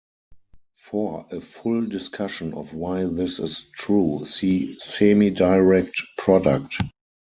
For 0.77 1.27
a 1.29 1.39
full 1.39 1.85
discussion 1.85 2.55
of 2.55 2.73
why 2.73 3.03
this 3.03 3.37
is 3.37 3.65
true, 3.75 4.25
see 4.25 4.75
semidirect 4.83 5.93
product. 6.17 6.77